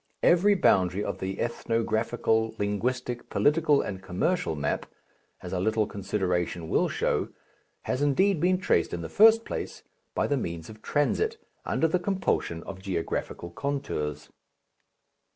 [0.23, 4.87] Every boundary of the ethnographical, linguistic, political, and commercial map
[5.43, 7.29] as a little consideration will show
[7.83, 9.83] has indeed been traced in the first place
[10.15, 11.37] by the means of transit,
[11.67, 14.29] under the compulsion of geographical contours.